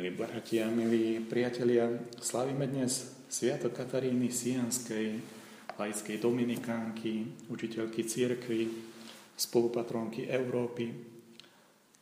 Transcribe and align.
Milí 0.00 0.16
bratia, 0.16 0.64
milí 0.72 1.20
priatelia, 1.28 1.84
slavíme 2.24 2.64
dnes 2.64 3.20
Sviatok 3.28 3.84
Kataríny 3.84 4.32
Sianskej, 4.32 5.20
laickej 5.76 6.16
dominikánky, 6.16 7.28
učiteľky 7.52 8.08
církvy, 8.08 8.72
spolupatronky 9.36 10.24
Európy. 10.24 10.88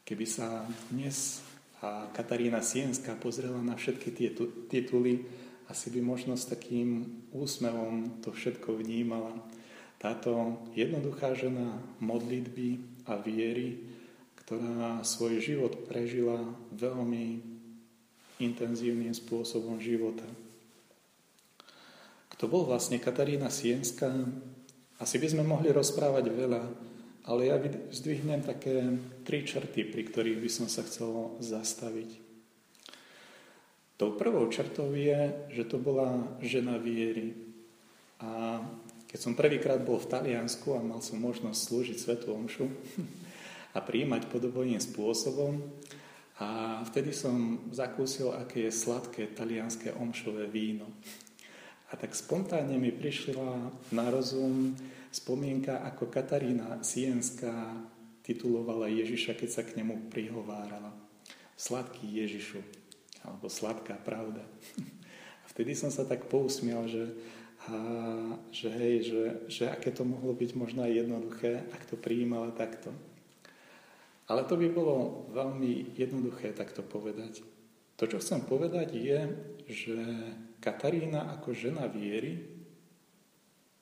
Keby 0.06 0.26
sa 0.30 0.62
dnes 0.94 1.42
a 1.82 2.06
Katarína 2.14 2.62
Sienská 2.62 3.18
pozrela 3.18 3.58
na 3.58 3.74
všetky 3.74 4.14
tie 4.14 4.30
tituly, 4.70 5.26
asi 5.66 5.90
by 5.90 5.98
možno 5.98 6.38
s 6.38 6.46
takým 6.46 7.02
úsmevom 7.34 8.22
to 8.22 8.30
všetko 8.30 8.78
vnímala. 8.78 9.42
Táto 9.98 10.62
jednoduchá 10.78 11.34
žena 11.34 11.82
modlitby 11.98 12.78
a 13.10 13.18
viery, 13.18 13.82
ktorá 14.46 15.02
svoj 15.02 15.42
život 15.42 15.90
prežila 15.90 16.46
veľmi 16.78 17.47
intenzívnym 18.38 19.14
spôsobom 19.14 19.78
života. 19.82 20.26
Kto 22.38 22.46
bol 22.46 22.70
vlastne 22.70 23.02
Katarína 23.02 23.50
Sienská? 23.50 24.14
Asi 25.02 25.18
by 25.18 25.26
sme 25.30 25.42
mohli 25.42 25.74
rozprávať 25.74 26.30
veľa, 26.30 26.62
ale 27.26 27.40
ja 27.50 27.58
zdvihnem 27.90 28.46
také 28.46 28.94
tri 29.26 29.42
črty, 29.42 29.90
pri 29.90 30.02
ktorých 30.06 30.38
by 30.38 30.50
som 30.50 30.66
sa 30.70 30.86
chcel 30.86 31.38
zastaviť. 31.42 32.28
Tou 33.98 34.14
prvou 34.14 34.46
črtou 34.46 34.94
je, 34.94 35.50
že 35.50 35.66
to 35.66 35.82
bola 35.82 36.38
žena 36.38 36.78
viery. 36.78 37.34
A 38.22 38.62
keď 39.10 39.18
som 39.18 39.34
prvýkrát 39.34 39.82
bol 39.82 39.98
v 39.98 40.06
Taliansku 40.06 40.78
a 40.78 40.86
mal 40.86 41.02
som 41.02 41.18
možnosť 41.18 41.58
slúžiť 41.58 41.96
Svetu 41.98 42.30
Omšu 42.30 42.70
a 43.76 43.78
príjmať 43.82 44.30
podobným 44.30 44.78
spôsobom, 44.78 45.58
a 46.38 46.80
vtedy 46.86 47.10
som 47.10 47.66
zakúsil, 47.74 48.30
aké 48.30 48.70
je 48.70 48.72
sladké 48.72 49.34
talianské 49.34 49.90
omšové 49.90 50.46
víno. 50.46 50.86
A 51.90 51.98
tak 51.98 52.14
spontánne 52.14 52.78
mi 52.78 52.94
prišla 52.94 53.74
na 53.90 54.06
rozum 54.06 54.76
spomienka, 55.10 55.82
ako 55.82 56.06
Katarína 56.06 56.78
Sienská 56.84 57.74
titulovala 58.22 58.86
Ježiša, 58.86 59.34
keď 59.34 59.50
sa 59.50 59.62
k 59.66 59.82
nemu 59.82 60.12
prihovárala. 60.12 60.94
Sladký 61.58 62.06
Ježišu, 62.06 62.62
alebo 63.26 63.50
sladká 63.50 63.98
pravda. 63.98 64.46
A 65.42 65.44
vtedy 65.50 65.74
som 65.74 65.90
sa 65.90 66.06
tak 66.06 66.30
pousmial, 66.30 66.86
že, 66.86 67.18
a, 67.66 67.74
že 68.52 68.68
hej, 68.68 68.94
že, 69.10 69.22
že 69.48 69.64
aké 69.66 69.90
to 69.90 70.04
mohlo 70.06 70.36
byť 70.36 70.50
možno 70.54 70.84
aj 70.84 70.92
jednoduché, 70.92 71.66
ak 71.72 71.82
to 71.88 71.96
prijímala 71.96 72.52
takto. 72.52 72.92
Ale 74.28 74.44
to 74.44 74.60
by 74.60 74.68
bolo 74.68 75.26
veľmi 75.32 75.96
jednoduché 75.96 76.52
takto 76.52 76.84
povedať. 76.84 77.40
To, 77.96 78.04
čo 78.04 78.20
chcem 78.20 78.44
povedať, 78.44 78.94
je, 78.94 79.20
že 79.66 79.96
Katarína 80.60 81.32
ako 81.34 81.56
žena 81.56 81.88
viery 81.88 82.58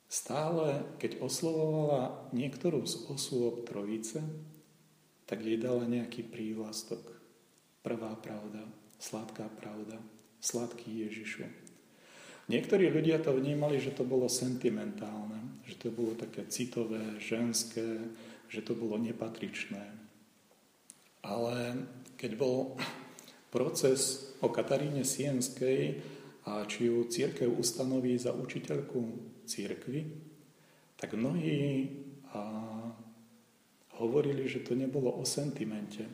stále, 0.06 0.86
keď 1.02 1.18
oslovovala 1.18 2.30
niektorú 2.30 2.86
z 2.86 3.10
osôb 3.10 3.66
Trojice, 3.66 4.22
tak 5.26 5.42
jej 5.42 5.58
dala 5.58 5.84
nejaký 5.84 6.22
prívlastok. 6.22 7.02
Prvá 7.82 8.14
pravda, 8.14 8.62
sladká 9.02 9.50
pravda, 9.50 9.98
sladký 10.38 11.10
Ježišu. 11.10 11.46
Niektorí 12.46 12.86
ľudia 12.94 13.18
to 13.18 13.34
vnímali, 13.34 13.82
že 13.82 13.90
to 13.90 14.06
bolo 14.06 14.30
sentimentálne, 14.30 15.66
že 15.66 15.74
to 15.82 15.90
bolo 15.90 16.14
také 16.14 16.46
citové, 16.46 17.18
ženské, 17.18 18.06
že 18.46 18.62
to 18.62 18.78
bolo 18.78 18.94
nepatričné. 19.02 20.05
Ale 21.26 21.74
keď 22.14 22.38
bol 22.38 22.78
proces 23.50 24.30
o 24.38 24.46
Kataríne 24.46 25.02
Sienskej 25.02 25.98
a 26.46 26.62
či 26.70 26.86
ju 26.86 27.02
církev 27.10 27.50
ustanoví 27.50 28.14
za 28.14 28.30
učiteľku 28.30 29.00
církvy, 29.42 30.06
tak 30.94 31.18
mnohí 31.18 31.90
a, 32.30 32.40
hovorili, 33.98 34.46
že 34.46 34.62
to 34.62 34.78
nebolo 34.78 35.10
o 35.10 35.24
sentimente. 35.26 36.06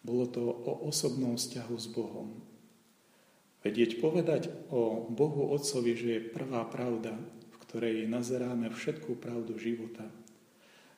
Bolo 0.00 0.30
to 0.30 0.40
o 0.46 0.88
osobnom 0.88 1.36
vzťahu 1.36 1.74
s 1.76 1.86
Bohom. 1.90 2.28
Vedieť 3.60 4.00
povedať 4.00 4.48
o 4.72 5.04
Bohu 5.12 5.52
Otcovi, 5.52 5.92
že 5.92 6.08
je 6.16 6.30
prvá 6.32 6.64
pravda, 6.64 7.12
v 7.52 7.56
ktorej 7.68 8.08
nazeráme 8.08 8.72
všetkú 8.72 9.20
pravdu 9.20 9.60
života. 9.60 10.08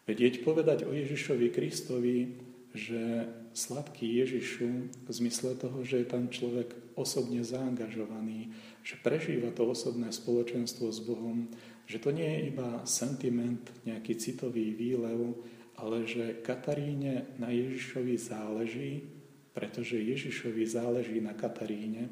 Vedieť 0.07 0.47
povedať 0.47 0.87
o 0.87 0.95
Ježišovi 0.95 1.51
Kristovi, 1.51 2.39
že 2.73 3.29
sladký 3.53 4.09
Ježišu 4.25 4.69
v 5.05 5.11
zmysle 5.13 5.57
toho, 5.61 5.85
že 5.85 6.03
je 6.03 6.07
tam 6.09 6.33
človek 6.33 6.73
osobne 6.97 7.45
zaangažovaný, 7.45 8.53
že 8.81 8.97
prežíva 9.01 9.53
to 9.53 9.69
osobné 9.69 10.09
spoločenstvo 10.09 10.89
s 10.89 11.01
Bohom, 11.05 11.53
že 11.85 12.01
to 12.01 12.11
nie 12.11 12.25
je 12.25 12.41
iba 12.49 12.81
sentiment, 12.89 13.61
nejaký 13.85 14.17
citový 14.17 14.73
výlev, 14.73 15.37
ale 15.77 16.09
že 16.09 16.41
Kataríne 16.41 17.37
na 17.37 17.53
Ježišovi 17.53 18.15
záleží, 18.17 19.05
pretože 19.53 20.01
Ježišovi 20.01 20.65
záleží 20.65 21.21
na 21.21 21.37
Kataríne, 21.37 22.09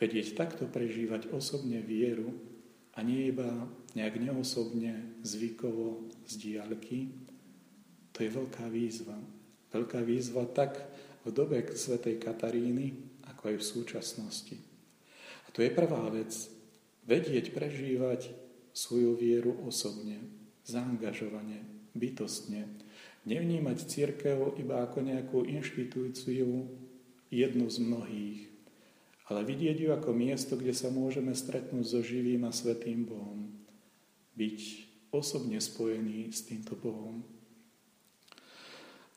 vedieť 0.00 0.32
takto 0.32 0.64
prežívať 0.64 1.28
osobne 1.28 1.84
vieru 1.84 2.32
a 2.96 3.04
nie 3.04 3.28
iba 3.28 3.68
nejak 3.92 4.16
neosobne, 4.16 5.20
zvykovo, 5.20 6.08
z 6.24 6.32
diálky, 6.40 7.12
to 8.16 8.24
je 8.24 8.30
veľká 8.32 8.64
výzva. 8.72 9.20
Veľká 9.70 10.02
výzva 10.02 10.46
tak 10.50 10.78
v 11.22 11.30
dobe 11.30 11.62
svätej 11.62 12.18
Kataríny, 12.18 12.94
ako 13.30 13.42
aj 13.54 13.56
v 13.56 13.68
súčasnosti. 13.68 14.56
A 15.46 15.48
to 15.54 15.62
je 15.62 15.70
prvá 15.70 16.10
vec. 16.10 16.34
Vedieť 17.06 17.54
prežívať 17.54 18.30
svoju 18.70 19.18
vieru 19.18 19.56
osobne, 19.66 20.22
zaangažovane, 20.66 21.90
bytostne. 21.94 22.70
Nevnímať 23.26 23.78
církev 23.86 24.56
iba 24.58 24.86
ako 24.86 24.98
nejakú 25.04 25.38
inštitúciu, 25.44 26.70
jednu 27.30 27.70
z 27.70 27.78
mnohých, 27.78 28.40
ale 29.30 29.46
vidieť 29.46 29.78
ju 29.78 29.90
ako 29.94 30.10
miesto, 30.10 30.58
kde 30.58 30.74
sa 30.74 30.90
môžeme 30.90 31.30
stretnúť 31.30 31.86
so 31.86 32.02
živým 32.02 32.42
a 32.42 32.50
svetým 32.50 33.06
Bohom. 33.06 33.54
Byť 34.34 34.58
osobne 35.14 35.62
spojený 35.62 36.34
s 36.34 36.50
týmto 36.50 36.74
Bohom. 36.74 37.22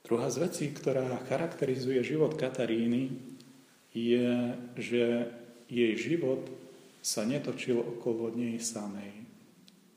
Druhá 0.04 0.28
z 0.28 0.38
vecí, 0.44 0.66
ktorá 0.68 1.24
charakterizuje 1.32 2.04
život 2.04 2.36
Kataríny, 2.36 3.16
je, 3.96 4.52
že 4.76 5.32
jej 5.72 5.94
život 5.96 6.44
sa 7.00 7.24
netočil 7.24 7.80
okolo 7.80 8.36
nej 8.36 8.60
samej. 8.60 9.24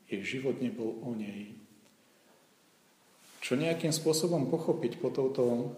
Jej 0.07 0.39
život 0.39 0.63
nebol 0.63 0.95
o 1.03 1.11
nej. 1.11 1.51
Čo 3.43 3.59
nejakým 3.59 3.91
spôsobom 3.91 4.47
pochopiť 4.47 4.95
po 4.95 5.11
touto, 5.11 5.75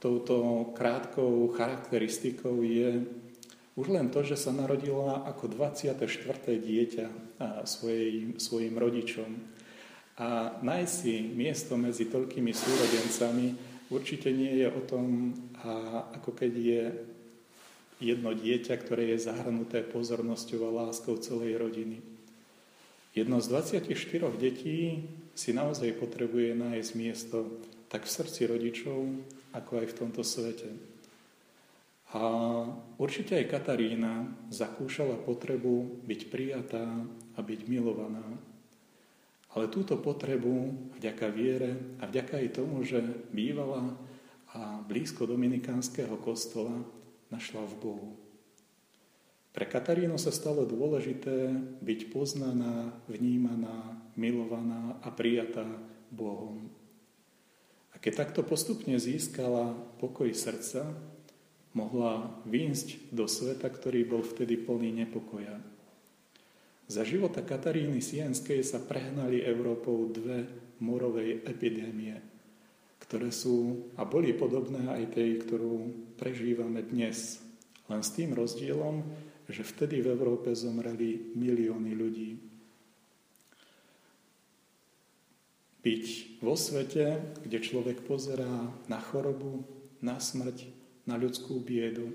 touto 0.00 0.72
krátkou 0.72 1.52
charakteristikou 1.52 2.64
je 2.64 3.04
už 3.76 3.86
len 3.92 4.08
to, 4.08 4.24
že 4.24 4.40
sa 4.40 4.48
narodila 4.54 5.28
ako 5.28 5.52
24. 5.52 6.08
dieťa 6.56 7.06
svojim, 7.68 8.40
svojim 8.40 8.80
rodičom. 8.80 9.28
A 10.14 10.54
nájsť 10.62 10.94
si 10.94 11.26
miesto 11.34 11.74
medzi 11.74 12.06
toľkými 12.06 12.54
súrodencami 12.54 13.46
určite 13.90 14.30
nie 14.30 14.62
je 14.62 14.68
o 14.70 14.80
tom, 14.86 15.34
a 15.58 16.06
ako 16.14 16.30
keď 16.38 16.52
je 16.54 16.82
jedno 17.98 18.30
dieťa, 18.30 18.74
ktoré 18.78 19.14
je 19.14 19.26
zahrnuté 19.26 19.82
pozornosťou 19.82 20.70
a 20.70 20.86
láskou 20.86 21.18
celej 21.18 21.58
rodiny. 21.58 21.98
Jedno 23.14 23.38
z 23.38 23.46
24 23.50 23.90
detí 24.38 25.06
si 25.34 25.50
naozaj 25.54 25.98
potrebuje 25.98 26.54
nájsť 26.58 26.90
miesto 26.98 27.62
tak 27.86 28.06
v 28.06 28.14
srdci 28.14 28.50
rodičov, 28.50 28.98
ako 29.54 29.72
aj 29.82 29.86
v 29.86 29.96
tomto 29.98 30.22
svete. 30.26 30.70
A 32.14 32.22
určite 32.98 33.38
aj 33.38 33.50
Katarína 33.50 34.30
zakúšala 34.50 35.18
potrebu 35.18 36.02
byť 36.06 36.20
prijatá 36.30 36.86
a 37.34 37.40
byť 37.42 37.60
milovaná. 37.66 38.22
Ale 39.54 39.70
túto 39.70 39.94
potrebu 39.94 40.74
vďaka 40.98 41.26
viere 41.30 41.78
a 42.02 42.10
vďaka 42.10 42.42
aj 42.42 42.48
tomu, 42.58 42.82
že 42.82 42.98
bývala 43.30 43.94
a 44.54 44.82
blízko 44.82 45.26
dominikánskeho 45.26 46.18
kostola 46.22 46.74
našla 47.30 47.62
v 47.70 47.74
Bohu. 47.78 48.10
Pre 49.54 49.66
Katarínu 49.66 50.18
sa 50.18 50.34
stalo 50.34 50.66
dôležité 50.66 51.54
byť 51.78 52.00
poznaná, 52.10 52.90
vnímaná, 53.06 53.94
milovaná 54.18 54.98
a 55.02 55.14
prijatá 55.14 55.66
Bohom. 56.10 56.70
A 57.94 58.02
keď 58.02 58.26
takto 58.26 58.42
postupne 58.42 58.98
získala 58.98 59.74
pokoj 60.02 60.30
srdca, 60.34 60.90
mohla 61.70 62.42
výjsť 62.46 63.14
do 63.14 63.30
sveta, 63.30 63.70
ktorý 63.70 64.02
bol 64.06 64.26
vtedy 64.26 64.58
plný 64.58 64.90
nepokoja 65.06 65.62
za 66.84 67.02
života 67.02 67.40
Kataríny 67.40 68.04
Sienskej 68.04 68.60
sa 68.60 68.82
prehnali 68.82 69.40
Európou 69.40 70.08
dve 70.12 70.44
morovej 70.84 71.44
epidémie, 71.48 72.20
ktoré 73.00 73.32
sú 73.32 73.88
a 73.96 74.04
boli 74.04 74.36
podobné 74.36 74.88
aj 74.90 75.16
tej, 75.16 75.30
ktorú 75.44 75.74
prežívame 76.20 76.84
dnes. 76.84 77.40
Len 77.88 78.00
s 78.00 78.12
tým 78.16 78.32
rozdielom, 78.32 79.04
že 79.48 79.64
vtedy 79.64 80.00
v 80.00 80.12
Európe 80.12 80.56
zomreli 80.56 81.36
milióny 81.36 81.92
ľudí. 81.92 82.32
Byť 85.84 86.04
vo 86.40 86.56
svete, 86.56 87.36
kde 87.44 87.58
človek 87.60 88.08
pozerá 88.08 88.72
na 88.88 88.98
chorobu, 89.04 89.68
na 90.00 90.16
smrť, 90.16 90.64
na 91.04 91.20
ľudskú 91.20 91.60
biedu. 91.60 92.08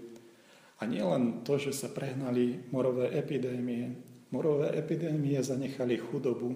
A 0.81 0.89
nie 0.89 1.05
len 1.05 1.45
to, 1.45 1.61
že 1.61 1.77
sa 1.77 1.85
prehnali 1.93 2.65
morové 2.73 3.13
epidémie. 3.13 4.08
Morové 4.29 4.77
epidémie 4.77 5.41
zanechali 5.41 5.97
chudobu 5.97 6.53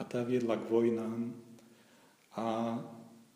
a 0.00 0.08
tá 0.08 0.24
viedla 0.24 0.56
k 0.56 0.64
vojnám. 0.72 1.36
A 2.40 2.80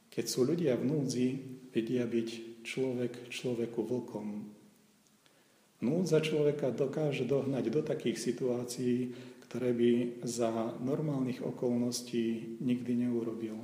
keď 0.08 0.24
sú 0.24 0.48
ľudia 0.48 0.80
v 0.80 0.88
núdzi, 0.88 1.28
vedia 1.68 2.08
byť 2.08 2.28
človek 2.64 3.28
človeku 3.28 3.84
vlkom. 3.84 4.28
Núdza 5.84 6.24
človeka 6.24 6.72
dokáže 6.72 7.28
dohnať 7.28 7.68
do 7.68 7.84
takých 7.84 8.16
situácií, 8.16 9.12
ktoré 9.44 9.76
by 9.76 10.24
za 10.24 10.80
normálnych 10.80 11.44
okolností 11.44 12.56
nikdy 12.64 13.04
neurobil. 13.04 13.58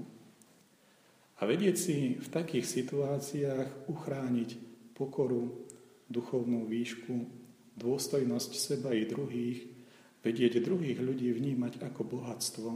A 1.40 1.48
vedieť 1.48 1.76
si 1.80 1.96
v 2.20 2.28
takých 2.28 2.68
situáciách 2.68 3.88
uchrániť 3.88 4.50
pokoru, 4.92 5.64
duchovnú 6.12 6.68
výšku, 6.68 7.24
dôstojnosť 7.80 8.50
seba 8.52 8.92
i 8.92 9.08
druhých, 9.08 9.69
vedieť 10.20 10.60
druhých 10.60 11.00
ľudí 11.00 11.32
vnímať 11.32 11.80
ako 11.84 12.00
bohatstvo, 12.04 12.70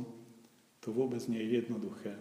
to 0.81 0.88
vôbec 0.93 1.20
nie 1.29 1.41
je 1.41 1.64
jednoduché. 1.64 2.14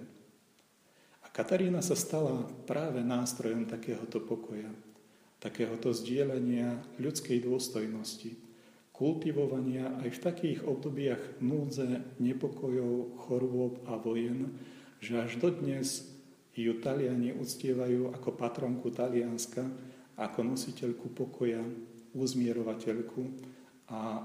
Katarína 1.33 1.81
sa 1.81 1.97
stala 1.97 2.45
práve 2.69 3.01
nástrojom 3.01 3.65
takéhoto 3.65 4.21
pokoja, 4.21 4.69
takéhoto 5.41 5.89
zdieľania 5.89 6.77
ľudskej 7.01 7.41
dôstojnosti, 7.41 8.37
kultivovania 8.93 9.97
aj 10.05 10.13
v 10.13 10.23
takých 10.29 10.59
obdobiach 10.61 11.41
núdze, 11.41 12.05
nepokojov, 12.21 13.17
chorôb 13.25 13.81
a 13.89 13.97
vojen, 13.97 14.53
že 15.01 15.17
až 15.17 15.41
dodnes 15.41 16.05
ju 16.53 16.77
Taliani 16.77 17.33
uctievajú 17.33 18.13
ako 18.13 18.29
patronku 18.37 18.93
Talianska, 18.93 19.65
ako 20.13 20.53
nositeľku 20.53 21.17
pokoja, 21.17 21.65
uzmierovateľku 22.13 23.21
a 23.89 24.21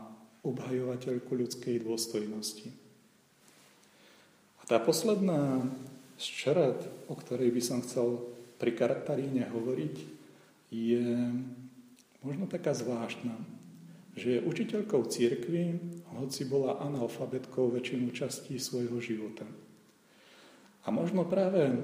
obhajovateľku 0.51 1.33
ľudskej 1.33 1.85
dôstojnosti. 1.85 2.73
A 4.59 4.63
tá 4.65 4.81
posledná 4.81 5.65
z 6.19 6.27
čarat, 6.27 6.79
o 7.07 7.15
ktorej 7.15 7.55
by 7.55 7.63
som 7.63 7.79
chcel 7.85 8.27
pri 8.59 8.75
Kataríne 8.75 9.47
hovoriť, 9.47 9.97
je 10.69 11.31
možno 12.21 12.51
taká 12.51 12.75
zvláštna, 12.75 13.39
že 14.19 14.39
je 14.39 14.45
učiteľkou 14.45 15.07
církvy, 15.07 15.79
hoci 16.19 16.43
bola 16.51 16.83
analfabetkou 16.83 17.71
väčšinu 17.71 18.11
častí 18.11 18.59
svojho 18.59 18.99
života. 18.99 19.47
A 20.83 20.91
možno 20.91 21.23
práve 21.23 21.79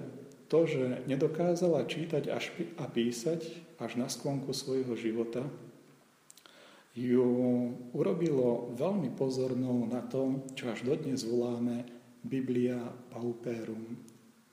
to, 0.50 0.66
že 0.66 1.06
nedokázala 1.06 1.86
čítať 1.86 2.34
a 2.74 2.84
písať 2.90 3.40
až 3.78 3.92
na 3.94 4.10
sklonku 4.10 4.50
svojho 4.50 4.98
života, 4.98 5.46
ju 6.94 7.26
urobilo 7.90 8.70
veľmi 8.78 9.10
pozornou 9.18 9.90
na 9.90 9.98
to, 10.06 10.46
čo 10.54 10.70
až 10.70 10.86
dodnes 10.86 11.26
voláme 11.26 11.82
Biblia 12.22 12.78
Pauperum, 13.10 13.98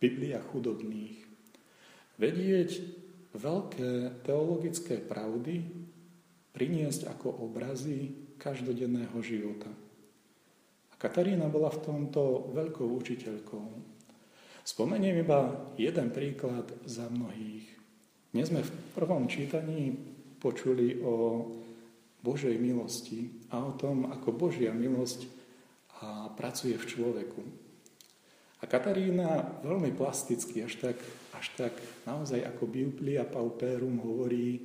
Biblia 0.02 0.42
chudobných. 0.50 1.22
Vedieť 2.18 2.70
veľké 3.38 4.26
teologické 4.26 4.98
pravdy 4.98 5.64
priniesť 6.52 7.14
ako 7.14 7.46
obrazy 7.46 8.12
každodenného 8.42 9.16
života. 9.22 9.70
A 10.92 10.94
Katarína 10.98 11.46
bola 11.48 11.70
v 11.70 11.82
tomto 11.86 12.52
veľkou 12.58 12.90
učiteľkou. 13.00 13.66
Spomeniem 14.66 15.22
iba 15.22 15.72
jeden 15.78 16.10
príklad 16.10 16.70
za 16.90 17.06
mnohých. 17.06 17.70
Dnes 18.34 18.50
sme 18.50 18.66
v 18.66 18.72
prvom 18.94 19.26
čítaní 19.30 19.94
počuli 20.42 20.98
o 21.02 21.46
Božej 22.22 22.54
milosti 22.62 23.34
a 23.50 23.66
o 23.66 23.74
tom, 23.74 24.10
ako 24.14 24.30
Božia 24.38 24.70
milosť 24.70 25.26
pracuje 26.38 26.78
v 26.78 26.86
človeku. 26.86 27.42
A 28.62 28.70
Katarína 28.70 29.62
veľmi 29.66 29.90
plasticky, 29.98 30.62
až 30.62 30.78
tak, 30.78 30.98
až 31.34 31.46
tak 31.58 31.74
naozaj 32.06 32.46
ako 32.46 32.70
Biblia 32.70 33.26
Pauperum 33.26 33.98
hovorí 34.06 34.62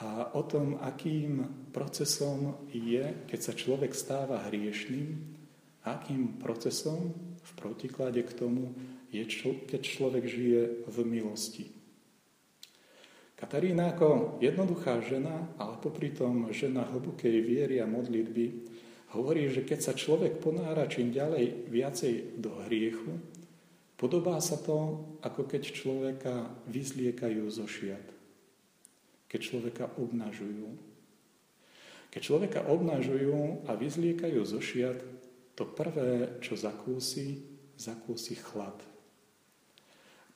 a 0.00 0.32
o 0.32 0.42
tom, 0.48 0.80
akým 0.80 1.68
procesom 1.68 2.64
je, 2.72 3.28
keď 3.28 3.40
sa 3.40 3.52
človek 3.52 3.92
stáva 3.92 4.48
hriešným, 4.48 5.36
akým 5.84 6.40
procesom 6.40 7.12
v 7.36 7.50
protiklade 7.52 8.24
k 8.24 8.32
tomu 8.32 8.72
je, 9.12 9.24
keď 9.68 9.80
človek 9.84 10.24
žije 10.24 10.88
v 10.88 10.96
milosti. 11.04 11.68
Katarína 13.36 13.92
ako 13.92 14.40
jednoduchá 14.40 15.04
žena, 15.04 15.52
ale 15.60 15.67
popri 15.78 16.12
tom 16.12 16.50
žena 16.50 16.84
hlbokej 16.86 17.38
viery 17.42 17.78
a 17.78 17.86
modlitby, 17.86 18.46
hovorí, 19.16 19.48
že 19.48 19.64
keď 19.64 19.78
sa 19.80 19.92
človek 19.94 20.42
ponára 20.42 20.90
čím 20.90 21.14
ďalej 21.14 21.70
viacej 21.70 22.36
do 22.36 22.52
hriechu, 22.66 23.16
podobá 23.96 24.36
sa 24.42 24.60
to, 24.60 25.02
ako 25.24 25.48
keď 25.48 25.62
človeka 25.72 26.34
vyzliekajú 26.68 27.44
zo 27.48 27.64
šiat. 27.64 28.06
Keď 29.28 29.40
človeka 29.40 29.84
obnažujú. 29.96 30.68
Keď 32.08 32.20
človeka 32.24 32.60
obnažujú 32.68 33.68
a 33.68 33.76
vyzliekajú 33.76 34.40
zo 34.44 34.60
šiat, 34.60 34.98
to 35.58 35.66
prvé, 35.66 36.38
čo 36.38 36.54
zakúsi, 36.54 37.42
zakúsi 37.74 38.38
chlad. 38.38 38.78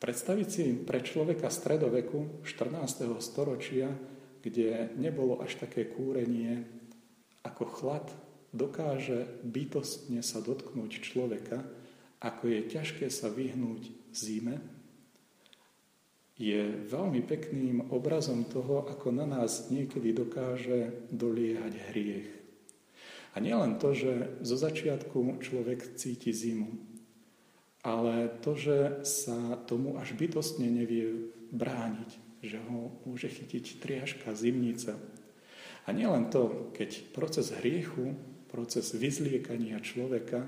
Predstaviť 0.03 0.49
si 0.51 0.75
pre 0.83 0.99
človeka 0.99 1.47
stredoveku 1.47 2.43
14. 2.43 3.07
storočia, 3.23 3.87
kde 4.43 4.91
nebolo 4.99 5.39
až 5.41 5.57
také 5.63 5.87
kúrenie, 5.87 6.67
ako 7.47 7.65
chlad 7.71 8.07
dokáže 8.53 9.41
bytostne 9.47 10.21
sa 10.21 10.43
dotknúť 10.45 11.01
človeka, 11.01 11.65
ako 12.23 12.51
je 12.51 12.61
ťažké 12.71 13.07
sa 13.09 13.33
vyhnúť 13.33 13.91
zime, 14.15 14.61
je 16.43 16.75
veľmi 16.91 17.23
pekným 17.23 17.93
obrazom 17.95 18.43
toho, 18.49 18.89
ako 18.89 19.15
na 19.15 19.29
nás 19.29 19.71
niekedy 19.71 20.11
dokáže 20.11 21.07
doliehať 21.15 21.73
hriech. 21.93 22.29
A 23.33 23.41
nielen 23.41 23.81
to, 23.81 23.97
že 23.97 24.43
zo 24.45 24.57
začiatku 24.59 25.41
človek 25.41 25.97
cíti 25.97 26.35
zimu, 26.35 26.69
ale 27.83 28.29
to, 28.45 28.59
že 28.59 29.07
sa 29.07 29.57
tomu 29.65 29.97
až 29.97 30.13
bytostne 30.19 30.69
nevie 30.69 31.33
brániť, 31.55 32.11
že 32.43 32.59
ho 32.59 32.91
môže 33.07 33.31
chytiť 33.31 33.79
triažka, 33.79 34.35
zimnica. 34.35 34.99
A 35.87 35.95
nielen 35.95 36.29
to, 36.29 36.71
keď 36.75 37.15
proces 37.15 37.55
hriechu 37.55 38.19
proces 38.53 38.93
vyzliekania 38.93 39.81
človeka 39.81 40.45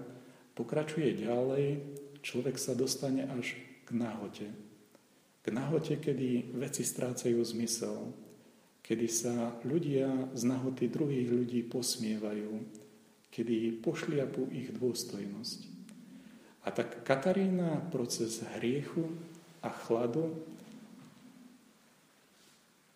pokračuje 0.53 1.25
ďalej, 1.25 1.81
človek 2.21 2.61
sa 2.61 2.77
dostane 2.77 3.25
až 3.25 3.57
k 3.89 3.97
nahote. 3.97 4.53
K 5.41 5.47
nahote, 5.49 5.97
kedy 5.97 6.53
veci 6.53 6.85
strácajú 6.85 7.41
zmysel, 7.41 8.13
kedy 8.85 9.07
sa 9.09 9.57
ľudia 9.65 10.37
z 10.37 10.43
nahoty 10.45 10.93
druhých 10.93 11.33
ľudí 11.33 11.65
posmievajú, 11.65 12.53
kedy 13.33 13.81
pošliapú 13.81 14.53
ich 14.53 14.69
dôstojnosť. 14.77 15.73
A 16.65 16.73
tak 16.73 17.05
Katarína 17.09 17.89
proces 17.89 18.45
hriechu 18.57 19.09
a 19.65 19.73
chladu 19.73 20.33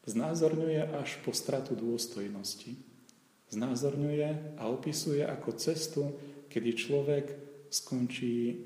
znázorňuje 0.09 0.97
až 0.97 1.21
po 1.23 1.37
stratu 1.37 1.77
dôstojnosti 1.77 2.89
znázorňuje 3.49 4.59
a 4.61 4.69
opisuje 4.69 5.25
ako 5.25 5.51
cestu, 5.57 6.03
kedy 6.53 6.71
človek 6.77 7.27
skončí 7.73 8.65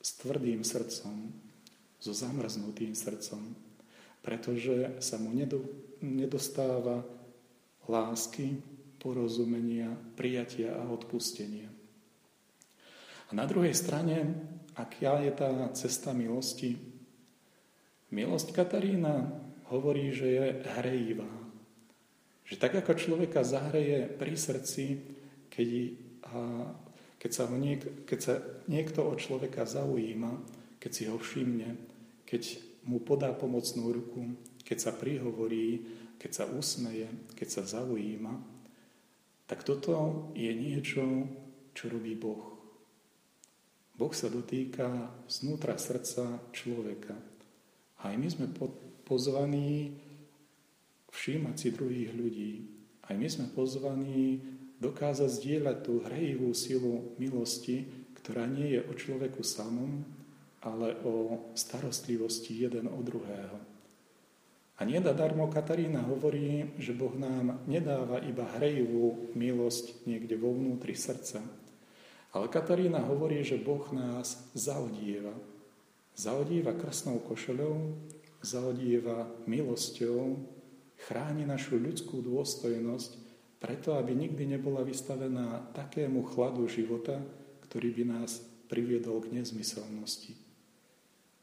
s 0.00 0.10
tvrdým 0.20 0.64
srdcom, 0.64 1.32
so 1.98 2.12
zamrznutým 2.14 2.94
srdcom, 2.94 3.42
pretože 4.22 5.02
sa 5.02 5.18
mu 5.18 5.34
nedostáva 5.98 7.02
lásky, 7.90 8.62
porozumenia, 9.02 9.90
prijatia 10.14 10.78
a 10.78 10.86
odpustenia. 10.90 11.66
A 13.28 13.30
na 13.34 13.44
druhej 13.44 13.74
strane, 13.74 14.34
aká 14.78 15.20
je 15.20 15.32
tá 15.34 15.50
cesta 15.74 16.14
milosti? 16.14 16.78
Milosť 18.08 18.56
Katarína 18.56 19.47
hovorí, 19.70 20.12
že 20.12 20.26
je 20.26 20.46
hrejivá, 20.78 21.32
že 22.48 22.56
tak 22.56 22.80
ako 22.80 22.96
človeka 22.96 23.44
zahreje 23.44 24.08
pri 24.16 24.32
srdci, 24.32 24.84
keď, 25.52 25.68
a, 26.32 26.38
keď, 27.20 27.30
sa, 27.32 27.44
niek, 27.52 27.82
keď 28.08 28.18
sa 28.18 28.34
niekto 28.72 29.04
od 29.04 29.20
človeka 29.20 29.68
zaujíma, 29.68 30.32
keď 30.80 30.90
si 30.92 31.04
ho 31.12 31.20
všimne, 31.20 31.76
keď 32.24 32.42
mu 32.88 33.04
podá 33.04 33.36
pomocnú 33.36 33.92
ruku, 33.92 34.32
keď 34.64 34.78
sa 34.80 34.92
prihovorí, 34.96 35.84
keď 36.16 36.30
sa 36.32 36.44
usmeje, 36.48 37.08
keď 37.36 37.48
sa 37.48 37.62
zaujíma, 37.68 38.32
tak 39.48 39.64
toto 39.64 40.28
je 40.32 40.52
niečo, 40.52 41.04
čo 41.76 41.88
robí 41.88 42.16
Boh. 42.16 42.58
Boh 43.96 44.12
sa 44.14 44.32
dotýka 44.32 45.10
znútra 45.26 45.74
srdca 45.76 46.38
človeka. 46.54 47.16
A 47.98 48.14
aj 48.14 48.16
my 48.16 48.28
sme 48.30 48.46
pozvaní 49.08 49.96
všímať 51.08 51.54
si 51.56 51.68
druhých 51.72 52.12
ľudí. 52.12 52.52
Aj 53.08 53.16
my 53.16 53.24
sme 53.24 53.48
pozvaní 53.56 54.44
dokázať 54.78 55.30
zdieľať 55.32 55.76
tú 55.80 56.04
hrejivú 56.04 56.52
silu 56.52 57.16
milosti, 57.16 57.88
ktorá 58.20 58.44
nie 58.44 58.76
je 58.76 58.80
o 58.84 58.92
človeku 58.92 59.40
samom, 59.40 60.04
ale 60.60 61.00
o 61.02 61.48
starostlivosti 61.56 62.68
jeden 62.68 62.92
o 62.92 63.00
druhého. 63.00 63.56
A 64.78 64.86
nie 64.86 65.02
darmo 65.02 65.50
Katarína 65.50 66.06
hovorí, 66.06 66.70
že 66.78 66.94
Boh 66.94 67.10
nám 67.18 67.66
nedáva 67.66 68.22
iba 68.22 68.46
hrejivú 68.60 69.34
milosť 69.34 70.06
niekde 70.06 70.38
vo 70.38 70.54
vnútri 70.54 70.94
srdca, 70.94 71.42
ale 72.30 72.46
Katarína 72.46 73.02
hovorí, 73.02 73.42
že 73.42 73.58
Boh 73.58 73.82
nás 73.90 74.38
zaodieva. 74.54 75.34
Zaodieva 76.14 76.76
krásnou 76.78 77.18
košeľou, 77.26 77.96
zaodieva 78.42 79.26
milosťou, 79.46 80.38
chráni 80.98 81.46
našu 81.46 81.78
ľudskú 81.78 82.22
dôstojnosť, 82.22 83.10
preto 83.58 83.98
aby 83.98 84.14
nikdy 84.14 84.58
nebola 84.58 84.86
vystavená 84.86 85.74
takému 85.74 86.22
chladu 86.30 86.66
života, 86.70 87.18
ktorý 87.66 87.90
by 87.90 88.04
nás 88.06 88.42
priviedol 88.70 89.18
k 89.24 89.42
nezmyselnosti. 89.42 90.38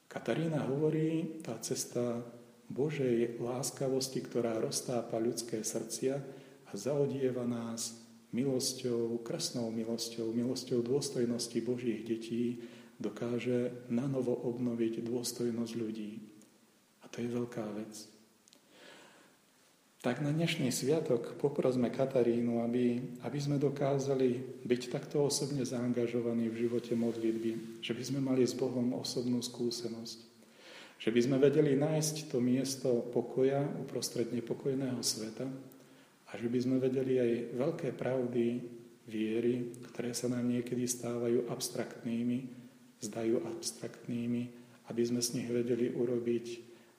Katarína 0.07 0.63
hovorí, 0.63 1.41
tá 1.43 1.59
cesta 1.59 2.23
Božej 2.71 3.37
láskavosti, 3.43 4.23
ktorá 4.23 4.57
roztápa 4.57 5.19
ľudské 5.19 5.59
srdcia 5.59 6.15
a 6.65 6.71
zaodieva 6.73 7.43
nás 7.43 7.99
milosťou, 8.31 9.19
krásnou 9.21 9.71
milosťou, 9.71 10.31
milosťou 10.31 10.79
dôstojnosti 10.83 11.59
Božích 11.61 12.03
detí 12.07 12.63
dokáže 12.95 13.85
nanovo 13.91 14.35
obnoviť 14.35 15.03
dôstojnosť 15.03 15.73
ľudí. 15.75 16.34
A 17.05 17.09
to 17.13 17.21
je 17.21 17.29
veľká 17.29 17.61
vec. 17.77 18.09
Tak 20.01 20.21
na 20.21 20.29
dnešný 20.29 20.69
sviatok 20.69 21.33
poprosme 21.41 21.89
Katarínu, 21.89 22.61
aby, 22.61 23.01
aby 23.25 23.39
sme 23.41 23.57
dokázali 23.57 24.61
byť 24.61 24.81
takto 24.93 25.25
osobne 25.25 25.65
zaangažovaní 25.65 26.45
v 26.49 26.69
živote 26.69 26.93
modlitby, 26.93 27.81
že 27.81 27.93
by 27.97 28.03
sme 28.05 28.19
mali 28.21 28.45
s 28.45 28.53
Bohom 28.53 28.93
osobnú 28.93 29.41
skúsenosť, 29.41 30.17
že 31.01 31.09
by 31.09 31.19
sme 31.25 31.37
vedeli 31.41 31.73
nájsť 31.73 32.29
to 32.29 32.37
miesto 32.37 33.01
pokoja 33.09 33.65
uprostred 33.81 34.29
nepokojného 34.29 35.01
sveta, 35.01 35.49
a 36.25 36.31
že 36.37 36.49
by 36.49 36.59
sme 36.59 36.77
vedeli 36.81 37.21
aj 37.21 37.31
veľké 37.53 37.89
pravdy 37.93 38.59
viery, 39.05 39.77
ktoré 39.93 40.11
sa 40.11 40.25
nám 40.27 40.49
niekedy 40.49 40.89
stávajú 40.89 41.47
abstraktnými, 41.47 42.49
zdajú 43.01 43.45
abstraktnými, 43.45 44.43
aby 44.89 45.01
sme 45.05 45.21
z 45.21 45.39
nich 45.39 45.49
vedeli 45.49 45.93
urobiť 45.93 46.45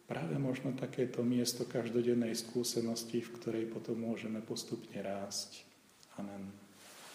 práve 0.06 0.38
možno 0.38 0.72
takéto 0.72 1.22
miesto 1.26 1.66
každodennej 1.66 2.34
skúsenosti, 2.38 3.22
v 3.22 3.34
ktorej 3.38 3.64
potom 3.70 3.98
môžeme 3.98 4.38
postupne 4.42 5.02
rásť. 5.02 5.66
Amen. 6.16 6.65